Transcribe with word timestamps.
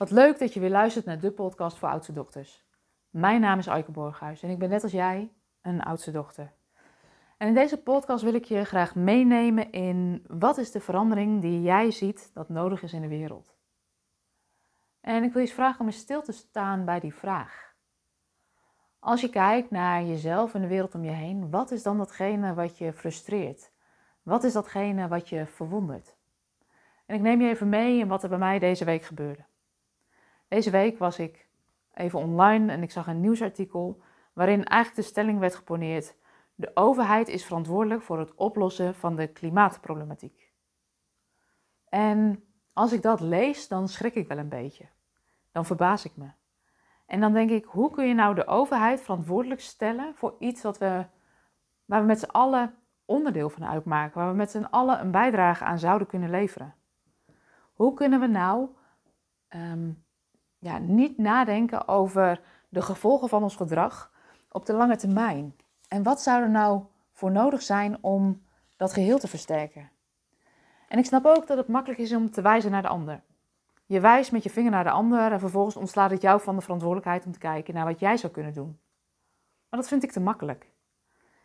Wat 0.00 0.10
leuk 0.10 0.38
dat 0.38 0.54
je 0.54 0.60
weer 0.60 0.70
luistert 0.70 1.04
naar 1.04 1.20
de 1.20 1.30
podcast 1.30 1.78
voor 1.78 1.88
oudste 1.88 2.12
dochters. 2.12 2.64
Mijn 3.10 3.40
naam 3.40 3.58
is 3.58 3.68
Aike 3.68 3.90
Borghuis 3.90 4.42
en 4.42 4.50
ik 4.50 4.58
ben 4.58 4.68
net 4.68 4.82
als 4.82 4.92
jij 4.92 5.32
een 5.62 5.82
oudste 5.82 6.10
dochter. 6.10 6.52
En 7.36 7.48
in 7.48 7.54
deze 7.54 7.82
podcast 7.82 8.24
wil 8.24 8.34
ik 8.34 8.44
je 8.44 8.64
graag 8.64 8.94
meenemen 8.94 9.70
in 9.72 10.24
wat 10.26 10.58
is 10.58 10.70
de 10.70 10.80
verandering 10.80 11.40
die 11.40 11.62
jij 11.62 11.90
ziet 11.90 12.30
dat 12.34 12.48
nodig 12.48 12.82
is 12.82 12.92
in 12.92 13.00
de 13.00 13.08
wereld. 13.08 13.54
En 15.00 15.22
ik 15.22 15.32
wil 15.32 15.42
je 15.42 15.48
vragen 15.48 15.80
om 15.80 15.86
eens 15.86 15.96
stil 15.96 16.22
te 16.22 16.32
staan 16.32 16.84
bij 16.84 17.00
die 17.00 17.14
vraag. 17.14 17.74
Als 18.98 19.20
je 19.20 19.28
kijkt 19.28 19.70
naar 19.70 20.04
jezelf 20.04 20.54
en 20.54 20.60
de 20.60 20.68
wereld 20.68 20.94
om 20.94 21.04
je 21.04 21.10
heen, 21.10 21.50
wat 21.50 21.70
is 21.70 21.82
dan 21.82 21.98
datgene 21.98 22.54
wat 22.54 22.78
je 22.78 22.92
frustreert? 22.92 23.72
Wat 24.22 24.44
is 24.44 24.52
datgene 24.52 25.08
wat 25.08 25.28
je 25.28 25.46
verwondert? 25.46 26.16
En 27.06 27.14
ik 27.14 27.22
neem 27.22 27.40
je 27.40 27.48
even 27.48 27.68
mee 27.68 27.98
in 27.98 28.08
wat 28.08 28.22
er 28.22 28.28
bij 28.28 28.38
mij 28.38 28.58
deze 28.58 28.84
week 28.84 29.02
gebeurde. 29.02 29.48
Deze 30.50 30.70
week 30.70 30.98
was 30.98 31.18
ik 31.18 31.48
even 31.94 32.18
online 32.18 32.72
en 32.72 32.82
ik 32.82 32.90
zag 32.90 33.06
een 33.06 33.20
nieuwsartikel 33.20 34.02
waarin 34.32 34.64
eigenlijk 34.64 35.02
de 35.02 35.10
stelling 35.10 35.38
werd 35.38 35.54
geponeerd: 35.54 36.14
de 36.54 36.70
overheid 36.74 37.28
is 37.28 37.44
verantwoordelijk 37.44 38.02
voor 38.02 38.18
het 38.18 38.34
oplossen 38.34 38.94
van 38.94 39.16
de 39.16 39.26
klimaatproblematiek. 39.26 40.52
En 41.88 42.44
als 42.72 42.92
ik 42.92 43.02
dat 43.02 43.20
lees, 43.20 43.68
dan 43.68 43.88
schrik 43.88 44.14
ik 44.14 44.28
wel 44.28 44.38
een 44.38 44.48
beetje. 44.48 44.88
Dan 45.52 45.64
verbaas 45.64 46.04
ik 46.04 46.16
me. 46.16 46.30
En 47.06 47.20
dan 47.20 47.32
denk 47.32 47.50
ik, 47.50 47.64
hoe 47.64 47.90
kun 47.90 48.06
je 48.06 48.14
nou 48.14 48.34
de 48.34 48.46
overheid 48.46 49.00
verantwoordelijk 49.00 49.60
stellen 49.60 50.14
voor 50.14 50.34
iets 50.38 50.62
wat 50.62 50.78
we, 50.78 51.06
waar 51.84 52.00
we 52.00 52.06
met 52.06 52.20
z'n 52.20 52.30
allen 52.30 52.74
onderdeel 53.04 53.50
van 53.50 53.64
uitmaken, 53.64 54.20
waar 54.20 54.30
we 54.30 54.36
met 54.36 54.50
z'n 54.50 54.66
allen 54.70 55.00
een 55.00 55.10
bijdrage 55.10 55.64
aan 55.64 55.78
zouden 55.78 56.06
kunnen 56.06 56.30
leveren? 56.30 56.74
Hoe 57.72 57.94
kunnen 57.94 58.20
we 58.20 58.26
nou 58.26 58.68
ehm, 59.48 59.90
ja, 60.60 60.78
niet 60.78 61.18
nadenken 61.18 61.88
over 61.88 62.40
de 62.68 62.82
gevolgen 62.82 63.28
van 63.28 63.42
ons 63.42 63.56
gedrag 63.56 64.12
op 64.50 64.66
de 64.66 64.72
lange 64.72 64.96
termijn? 64.96 65.56
En 65.88 66.02
wat 66.02 66.22
zou 66.22 66.42
er 66.42 66.50
nou 66.50 66.82
voor 67.12 67.30
nodig 67.30 67.62
zijn 67.62 67.98
om 68.00 68.42
dat 68.76 68.92
geheel 68.92 69.18
te 69.18 69.28
versterken? 69.28 69.90
En 70.88 70.98
ik 70.98 71.04
snap 71.04 71.24
ook 71.24 71.46
dat 71.46 71.56
het 71.56 71.68
makkelijk 71.68 72.00
is 72.00 72.14
om 72.14 72.30
te 72.30 72.42
wijzen 72.42 72.70
naar 72.70 72.82
de 72.82 72.88
ander. 72.88 73.22
Je 73.86 74.00
wijst 74.00 74.32
met 74.32 74.42
je 74.42 74.50
vinger 74.50 74.70
naar 74.70 74.84
de 74.84 74.90
ander 74.90 75.32
en 75.32 75.40
vervolgens 75.40 75.76
ontslaat 75.76 76.10
het 76.10 76.22
jou 76.22 76.40
van 76.40 76.56
de 76.56 76.62
verantwoordelijkheid 76.62 77.26
om 77.26 77.32
te 77.32 77.38
kijken 77.38 77.74
naar 77.74 77.84
wat 77.84 78.00
jij 78.00 78.16
zou 78.16 78.32
kunnen 78.32 78.52
doen. 78.52 78.80
Maar 79.68 79.80
dat 79.80 79.88
vind 79.88 80.02
ik 80.02 80.12
te 80.12 80.20
makkelijk. 80.20 80.72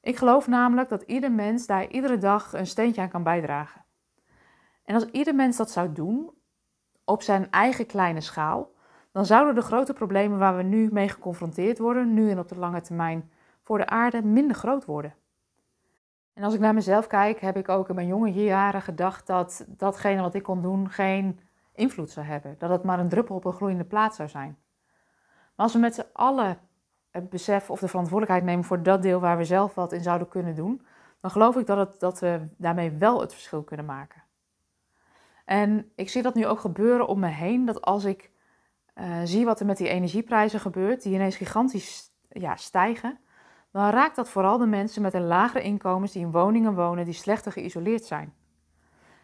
Ik 0.00 0.16
geloof 0.16 0.46
namelijk 0.46 0.88
dat 0.88 1.02
ieder 1.02 1.32
mens 1.32 1.66
daar 1.66 1.88
iedere 1.88 2.18
dag 2.18 2.52
een 2.52 2.66
steentje 2.66 3.00
aan 3.00 3.08
kan 3.08 3.22
bijdragen. 3.22 3.84
En 4.84 4.94
als 4.94 5.04
ieder 5.04 5.34
mens 5.34 5.56
dat 5.56 5.70
zou 5.70 5.92
doen, 5.92 6.30
op 7.04 7.22
zijn 7.22 7.50
eigen 7.50 7.86
kleine 7.86 8.20
schaal, 8.20 8.70
dan 9.16 9.26
zouden 9.26 9.54
de 9.54 9.60
grote 9.60 9.92
problemen 9.92 10.38
waar 10.38 10.56
we 10.56 10.62
nu 10.62 10.88
mee 10.92 11.08
geconfronteerd 11.08 11.78
worden, 11.78 12.14
nu 12.14 12.30
en 12.30 12.38
op 12.38 12.48
de 12.48 12.58
lange 12.58 12.80
termijn, 12.80 13.30
voor 13.62 13.78
de 13.78 13.86
aarde 13.86 14.22
minder 14.22 14.56
groot 14.56 14.84
worden. 14.84 15.14
En 16.32 16.42
als 16.42 16.54
ik 16.54 16.60
naar 16.60 16.74
mezelf 16.74 17.06
kijk, 17.06 17.40
heb 17.40 17.56
ik 17.56 17.68
ook 17.68 17.88
in 17.88 17.94
mijn 17.94 18.06
jonge 18.06 18.32
jaren 18.32 18.82
gedacht 18.82 19.26
dat 19.26 19.64
datgene 19.68 20.20
wat 20.22 20.34
ik 20.34 20.42
kon 20.42 20.62
doen 20.62 20.90
geen 20.90 21.40
invloed 21.72 22.10
zou 22.10 22.26
hebben. 22.26 22.54
Dat 22.58 22.70
het 22.70 22.82
maar 22.82 22.98
een 22.98 23.08
druppel 23.08 23.36
op 23.36 23.44
een 23.44 23.52
gloeiende 23.52 23.84
plaat 23.84 24.14
zou 24.14 24.28
zijn. 24.28 24.58
Maar 25.54 25.66
als 25.66 25.72
we 25.72 25.78
met 25.78 25.94
z'n 25.94 26.06
allen 26.12 26.58
het 27.10 27.30
besef 27.30 27.70
of 27.70 27.80
de 27.80 27.88
verantwoordelijkheid 27.88 28.44
nemen 28.44 28.64
voor 28.64 28.82
dat 28.82 29.02
deel 29.02 29.20
waar 29.20 29.36
we 29.36 29.44
zelf 29.44 29.74
wat 29.74 29.92
in 29.92 30.02
zouden 30.02 30.28
kunnen 30.28 30.54
doen, 30.54 30.86
dan 31.20 31.30
geloof 31.30 31.56
ik 31.56 31.66
dat, 31.66 31.78
het, 31.78 32.00
dat 32.00 32.18
we 32.18 32.48
daarmee 32.56 32.90
wel 32.90 33.20
het 33.20 33.32
verschil 33.32 33.62
kunnen 33.62 33.86
maken. 33.86 34.22
En 35.44 35.90
ik 35.94 36.08
zie 36.08 36.22
dat 36.22 36.34
nu 36.34 36.46
ook 36.46 36.60
gebeuren 36.60 37.06
om 37.06 37.18
me 37.18 37.28
heen, 37.28 37.64
dat 37.64 37.82
als 37.82 38.04
ik 38.04 38.34
uh, 39.00 39.20
zie 39.24 39.44
wat 39.44 39.60
er 39.60 39.66
met 39.66 39.76
die 39.76 39.88
energieprijzen 39.88 40.60
gebeurt, 40.60 41.02
die 41.02 41.14
ineens 41.14 41.36
gigantisch 41.36 42.10
ja, 42.28 42.56
stijgen, 42.56 43.18
dan 43.70 43.90
raakt 43.90 44.16
dat 44.16 44.28
vooral 44.28 44.58
de 44.58 44.66
mensen 44.66 45.02
met 45.02 45.14
een 45.14 45.26
lagere 45.26 45.62
inkomens 45.62 46.12
die 46.12 46.22
in 46.22 46.30
woningen 46.30 46.74
wonen 46.74 47.04
die 47.04 47.14
slechter 47.14 47.52
geïsoleerd 47.52 48.04
zijn. 48.04 48.34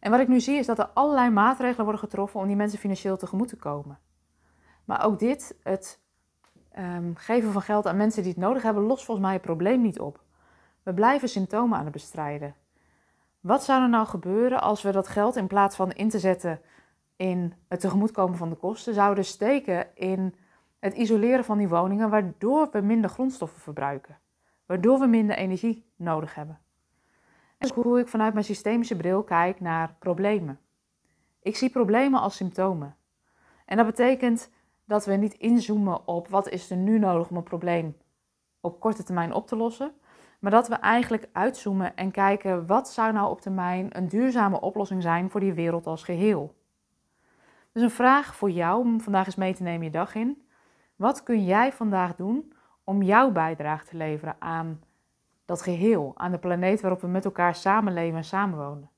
En 0.00 0.10
wat 0.10 0.20
ik 0.20 0.28
nu 0.28 0.40
zie 0.40 0.58
is 0.58 0.66
dat 0.66 0.78
er 0.78 0.90
allerlei 0.94 1.30
maatregelen 1.30 1.84
worden 1.84 2.02
getroffen 2.02 2.40
om 2.40 2.46
die 2.46 2.56
mensen 2.56 2.78
financieel 2.78 3.16
tegemoet 3.16 3.48
te 3.48 3.56
komen. 3.56 3.98
Maar 4.84 5.04
ook 5.04 5.18
dit, 5.18 5.56
het 5.62 6.00
um, 6.78 7.16
geven 7.16 7.52
van 7.52 7.62
geld 7.62 7.86
aan 7.86 7.96
mensen 7.96 8.22
die 8.22 8.32
het 8.32 8.40
nodig 8.40 8.62
hebben, 8.62 8.82
lost 8.82 9.04
volgens 9.04 9.26
mij 9.26 9.36
het 9.36 9.46
probleem 9.46 9.80
niet 9.80 10.00
op. 10.00 10.20
We 10.82 10.94
blijven 10.94 11.28
symptomen 11.28 11.78
aan 11.78 11.84
het 11.84 11.92
bestrijden. 11.92 12.54
Wat 13.40 13.64
zou 13.64 13.82
er 13.82 13.88
nou 13.88 14.06
gebeuren 14.06 14.60
als 14.60 14.82
we 14.82 14.92
dat 14.92 15.08
geld 15.08 15.36
in 15.36 15.46
plaats 15.46 15.76
van 15.76 15.92
in 15.92 16.08
te 16.08 16.18
zetten 16.18 16.60
in 17.16 17.54
het 17.68 17.80
tegemoetkomen 17.80 18.36
van 18.36 18.48
de 18.48 18.56
kosten, 18.56 18.94
zouden 18.94 19.24
steken 19.24 19.86
in 19.94 20.34
het 20.78 20.94
isoleren 20.94 21.44
van 21.44 21.58
die 21.58 21.68
woningen, 21.68 22.10
waardoor 22.10 22.68
we 22.72 22.80
minder 22.80 23.10
grondstoffen 23.10 23.60
verbruiken, 23.60 24.18
waardoor 24.66 24.98
we 24.98 25.06
minder 25.06 25.36
energie 25.36 25.90
nodig 25.96 26.34
hebben? 26.34 26.58
En 27.58 27.70
hoe 27.74 28.00
ik 28.00 28.08
vanuit 28.08 28.32
mijn 28.32 28.44
systemische 28.44 28.96
bril 28.96 29.22
kijk 29.22 29.60
naar 29.60 29.94
problemen. 29.98 30.60
Ik 31.42 31.56
zie 31.56 31.70
problemen 31.70 32.20
als 32.20 32.36
symptomen. 32.36 32.96
En 33.64 33.76
dat 33.76 33.86
betekent 33.86 34.50
dat 34.84 35.04
we 35.04 35.12
niet 35.12 35.34
inzoomen 35.34 36.08
op 36.08 36.28
wat 36.28 36.48
is 36.48 36.70
er 36.70 36.76
nu 36.76 36.98
nodig 36.98 37.28
om 37.30 37.36
een 37.36 37.42
probleem 37.42 37.96
op 38.60 38.80
korte 38.80 39.02
termijn 39.02 39.32
op 39.32 39.46
te 39.46 39.56
lossen, 39.56 39.92
maar 40.38 40.50
dat 40.50 40.68
we 40.68 40.74
eigenlijk 40.74 41.28
uitzoomen 41.32 41.96
en 41.96 42.10
kijken 42.10 42.66
wat 42.66 42.88
zou 42.88 43.12
nou 43.12 43.30
op 43.30 43.40
termijn 43.40 43.96
een 43.96 44.08
duurzame 44.08 44.60
oplossing 44.60 45.02
zijn 45.02 45.30
voor 45.30 45.40
die 45.40 45.52
wereld 45.52 45.86
als 45.86 46.02
geheel. 46.02 46.55
Dus 47.76 47.84
een 47.84 47.90
vraag 47.90 48.34
voor 48.34 48.50
jou 48.50 48.80
om 48.80 49.00
vandaag 49.00 49.26
eens 49.26 49.34
mee 49.34 49.54
te 49.54 49.62
nemen 49.62 49.84
je 49.84 49.90
dag 49.90 50.14
in. 50.14 50.46
Wat 50.94 51.22
kun 51.22 51.44
jij 51.44 51.72
vandaag 51.72 52.14
doen 52.14 52.52
om 52.84 53.02
jouw 53.02 53.30
bijdrage 53.30 53.84
te 53.84 53.96
leveren 53.96 54.36
aan 54.38 54.80
dat 55.44 55.62
geheel, 55.62 56.12
aan 56.14 56.30
de 56.30 56.38
planeet 56.38 56.80
waarop 56.80 57.00
we 57.00 57.06
met 57.06 57.24
elkaar 57.24 57.54
samenleven 57.54 58.16
en 58.16 58.24
samenwonen? 58.24 58.90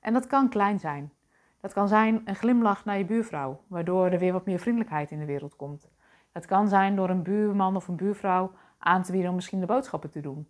En 0.00 0.12
dat 0.12 0.26
kan 0.26 0.48
klein 0.48 0.78
zijn. 0.78 1.12
Dat 1.60 1.72
kan 1.72 1.88
zijn 1.88 2.22
een 2.24 2.34
glimlach 2.34 2.84
naar 2.84 2.98
je 2.98 3.04
buurvrouw, 3.04 3.60
waardoor 3.66 4.06
er 4.06 4.18
weer 4.18 4.32
wat 4.32 4.46
meer 4.46 4.58
vriendelijkheid 4.58 5.10
in 5.10 5.18
de 5.18 5.24
wereld 5.24 5.56
komt. 5.56 5.88
Het 6.32 6.46
kan 6.46 6.68
zijn 6.68 6.96
door 6.96 7.10
een 7.10 7.22
buurman 7.22 7.76
of 7.76 7.88
een 7.88 7.96
buurvrouw 7.96 8.52
aan 8.78 9.02
te 9.02 9.12
bieden 9.12 9.30
om 9.30 9.36
misschien 9.36 9.60
de 9.60 9.66
boodschappen 9.66 10.10
te 10.10 10.20
doen. 10.20 10.48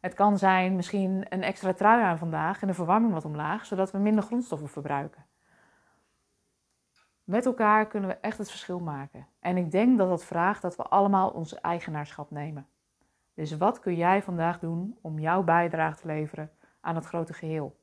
Het 0.00 0.14
kan 0.14 0.38
zijn 0.38 0.76
misschien 0.76 1.26
een 1.28 1.42
extra 1.42 1.72
trui 1.72 2.02
aan 2.02 2.18
vandaag 2.18 2.60
en 2.60 2.66
de 2.66 2.74
verwarming 2.74 3.12
wat 3.12 3.24
omlaag, 3.24 3.66
zodat 3.66 3.90
we 3.90 3.98
minder 3.98 4.24
grondstoffen 4.24 4.68
verbruiken. 4.68 5.29
Met 7.24 7.46
elkaar 7.46 7.86
kunnen 7.86 8.08
we 8.08 8.16
echt 8.16 8.38
het 8.38 8.50
verschil 8.50 8.80
maken. 8.80 9.26
En 9.40 9.56
ik 9.56 9.70
denk 9.70 9.98
dat 9.98 10.08
dat 10.08 10.24
vraagt 10.24 10.62
dat 10.62 10.76
we 10.76 10.82
allemaal 10.82 11.30
onze 11.30 11.60
eigenaarschap 11.60 12.30
nemen. 12.30 12.66
Dus 13.34 13.56
wat 13.56 13.80
kun 13.80 13.94
jij 13.94 14.22
vandaag 14.22 14.58
doen 14.58 14.98
om 15.00 15.18
jouw 15.18 15.42
bijdrage 15.42 16.00
te 16.00 16.06
leveren 16.06 16.50
aan 16.80 16.94
het 16.94 17.04
grote 17.04 17.32
geheel? 17.32 17.76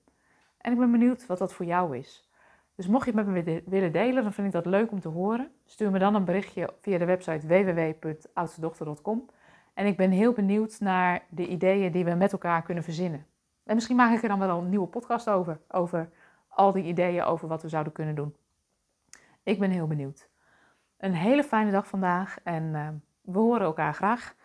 En 0.57 0.71
ik 0.71 0.79
ben 0.79 0.91
benieuwd 0.91 1.25
wat 1.25 1.37
dat 1.37 1.53
voor 1.53 1.65
jou 1.65 1.97
is. 1.97 2.29
Dus 2.75 2.87
mocht 2.87 3.05
je 3.05 3.11
het 3.11 3.25
met 3.25 3.45
me 3.45 3.63
willen 3.65 3.91
delen, 3.91 4.23
dan 4.23 4.33
vind 4.33 4.47
ik 4.47 4.53
dat 4.53 4.65
leuk 4.65 4.91
om 4.91 4.99
te 4.99 5.07
horen. 5.07 5.51
Stuur 5.65 5.91
me 5.91 5.99
dan 5.99 6.15
een 6.15 6.25
berichtje 6.25 6.73
via 6.81 6.97
de 6.97 7.05
website 7.05 7.47
www.oudstedochter.com. 7.47 9.29
En 9.73 9.85
ik 9.85 9.97
ben 9.97 10.11
heel 10.11 10.33
benieuwd 10.33 10.79
naar 10.79 11.23
de 11.29 11.47
ideeën 11.47 11.91
die 11.91 12.05
we 12.05 12.13
met 12.13 12.31
elkaar 12.31 12.61
kunnen 12.61 12.83
verzinnen. 12.83 13.25
En 13.63 13.75
misschien 13.75 13.95
maak 13.95 14.15
ik 14.15 14.21
er 14.21 14.29
dan 14.29 14.39
wel 14.39 14.59
een 14.59 14.69
nieuwe 14.69 14.87
podcast 14.87 15.29
over, 15.29 15.59
over 15.67 16.09
al 16.47 16.71
die 16.71 16.83
ideeën 16.83 17.23
over 17.23 17.47
wat 17.47 17.61
we 17.61 17.69
zouden 17.69 17.93
kunnen 17.93 18.15
doen. 18.15 18.35
Ik 19.47 19.59
ben 19.59 19.72
heel 19.72 19.88
benieuwd. 19.88 20.30
Een 20.97 21.13
hele 21.13 21.44
fijne 21.44 21.72
dag 21.72 21.88
vandaag 21.88 22.40
en 22.44 22.63
uh, 22.63 22.88
we 23.22 23.40
horen 23.40 23.62
elkaar 23.62 23.94
graag. 23.94 24.35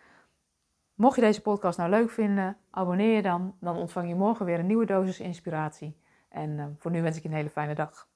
Mocht 0.93 1.15
je 1.15 1.21
deze 1.21 1.41
podcast 1.41 1.77
nou 1.77 1.89
leuk 1.89 2.09
vinden, 2.09 2.57
abonneer 2.69 3.15
je 3.15 3.21
dan. 3.21 3.55
Dan 3.59 3.75
ontvang 3.77 4.07
je 4.07 4.15
morgen 4.15 4.45
weer 4.45 4.59
een 4.59 4.65
nieuwe 4.65 4.85
dosis 4.85 5.19
inspiratie. 5.19 5.97
En 6.29 6.49
uh, 6.49 6.65
voor 6.77 6.91
nu 6.91 7.01
wens 7.01 7.17
ik 7.17 7.23
je 7.23 7.29
een 7.29 7.35
hele 7.35 7.49
fijne 7.49 7.75
dag. 7.75 8.07